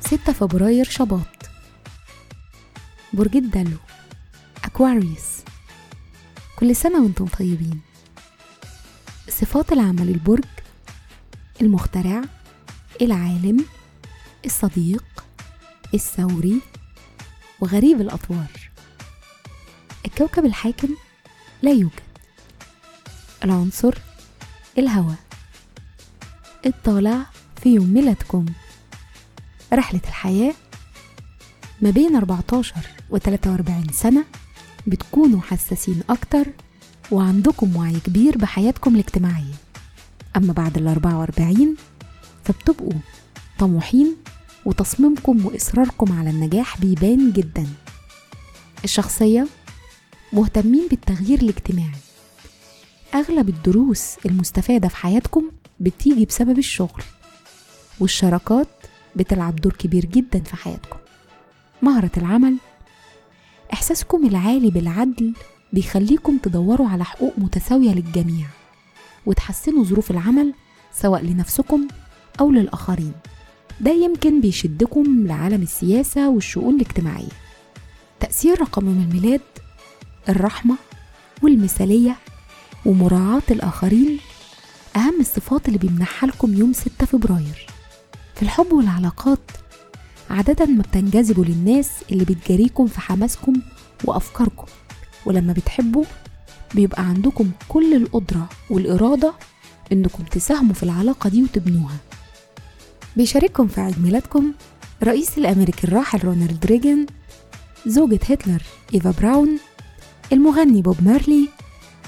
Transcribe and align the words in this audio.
ستة 0.00 0.32
فبراير 0.32 0.84
شباط. 0.84 1.50
برج 3.12 3.36
الدلو 3.36 3.76
أكواريوس. 4.64 5.42
كل 6.56 6.76
سنة 6.76 7.02
وأنتم 7.02 7.26
طيبين. 7.26 7.80
صفات 9.28 9.72
العمل 9.72 10.08
البرج 10.08 10.44
المخترع 11.60 12.22
العالم 13.02 13.64
الصديق 14.44 15.04
الثوري 15.94 16.60
وغريب 17.60 18.00
الأطوار. 18.00 18.70
الكوكب 20.06 20.44
الحاكم 20.44 20.88
لا 21.62 21.70
يوجد. 21.70 22.11
العنصر 23.44 23.94
الهواء. 24.78 25.16
الطالع 26.66 27.26
في 27.62 27.74
يوم 27.74 27.94
ميلادكم. 27.94 28.46
رحلة 29.72 30.00
الحياة 30.08 30.54
ما 31.80 31.90
بين 31.90 32.16
14 32.16 32.74
و 33.10 33.18
43 33.18 33.86
سنة 33.92 34.24
بتكونوا 34.86 35.40
حساسين 35.40 36.02
أكتر 36.10 36.46
وعندكم 37.10 37.76
وعي 37.76 38.00
كبير 38.00 38.38
بحياتكم 38.38 38.94
الاجتماعية. 38.94 39.54
أما 40.36 40.52
بعد 40.52 40.78
ال 40.78 40.88
44 40.88 41.76
فبتبقوا 42.44 43.00
طموحين 43.58 44.16
وتصميمكم 44.64 45.46
وإصراركم 45.46 46.18
على 46.18 46.30
النجاح 46.30 46.78
بيبان 46.78 47.32
جدا. 47.32 47.66
الشخصية 48.84 49.46
مهتمين 50.32 50.88
بالتغيير 50.88 51.38
الاجتماعي. 51.42 52.11
أغلب 53.14 53.48
الدروس 53.48 54.16
المستفادة 54.26 54.88
في 54.88 54.96
حياتكم 54.96 55.50
بتيجي 55.80 56.24
بسبب 56.24 56.58
الشغل 56.58 57.02
والشراكات 58.00 58.68
بتلعب 59.16 59.56
دور 59.56 59.72
كبير 59.72 60.04
جدا 60.04 60.40
في 60.40 60.56
حياتكم. 60.56 60.96
مهرة 61.82 62.10
العمل 62.16 62.56
إحساسكم 63.72 64.26
العالي 64.26 64.70
بالعدل 64.70 65.34
بيخليكم 65.72 66.38
تدوروا 66.38 66.88
على 66.88 67.04
حقوق 67.04 67.32
متساوية 67.38 67.90
للجميع 67.94 68.46
وتحسنوا 69.26 69.84
ظروف 69.84 70.10
العمل 70.10 70.54
سواء 70.92 71.22
لنفسكم 71.24 71.88
أو 72.40 72.50
للآخرين. 72.50 73.12
ده 73.80 73.90
يمكن 73.90 74.40
بيشدكم 74.40 75.26
لعالم 75.26 75.62
السياسة 75.62 76.30
والشؤون 76.30 76.74
الاجتماعية. 76.74 77.32
تأثير 78.20 78.60
رقم 78.60 78.88
الميلاد 78.88 79.40
الرحمة 80.28 80.76
والمثالية 81.42 82.16
ومراعاة 82.86 83.42
الآخرين 83.50 84.18
أهم 84.96 85.20
الصفات 85.20 85.68
اللي 85.68 85.78
بيمنحها 85.78 86.28
لكم 86.28 86.54
يوم 86.54 86.72
6 86.72 87.06
فبراير. 87.06 87.66
في 88.34 88.42
الحب 88.42 88.72
والعلاقات 88.72 89.38
عادة 90.30 90.66
ما 90.66 90.82
بتنجذبوا 90.82 91.44
للناس 91.44 91.90
اللي 92.12 92.24
بتجاريكم 92.24 92.86
في 92.86 93.00
حماسكم 93.00 93.52
وأفكاركم 94.04 94.66
ولما 95.26 95.52
بتحبوا 95.52 96.04
بيبقى 96.74 97.02
عندكم 97.04 97.50
كل 97.68 97.94
القدرة 97.94 98.48
والإرادة 98.70 99.34
إنكم 99.92 100.24
تساهموا 100.24 100.74
في 100.74 100.82
العلاقة 100.82 101.30
دي 101.30 101.42
وتبنوها. 101.42 101.96
بيشارككم 103.16 103.66
في 103.68 103.80
عيد 103.80 104.02
ميلادكم 104.02 104.52
رئيس 105.02 105.38
الأمريكي 105.38 105.86
الراحل 105.86 106.24
رونالد 106.24 106.66
ريجن 106.66 107.06
زوجة 107.86 108.20
هتلر 108.28 108.62
إيفا 108.94 109.10
براون 109.20 109.58
المغني 110.32 110.82
بوب 110.82 110.96
مارلي 111.04 111.48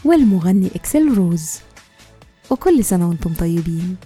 والمغني 0.05 0.71
إكسل 0.75 1.15
روز. 1.15 1.59
وكل 2.51 2.85
سنة 2.85 3.09
وأنتم 3.09 3.35
طيبين. 3.35 3.97